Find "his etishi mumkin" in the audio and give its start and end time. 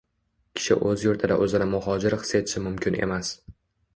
2.21-3.01